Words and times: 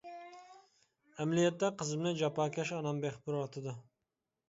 ئەمەلىيەتتە 1.19 1.71
قىزىمنى 1.83 2.17
جاپاكەش 2.25 2.75
ئانام 2.81 3.07
بېقىپ 3.07 3.33
بېرىۋاتىدۇ. 3.33 3.81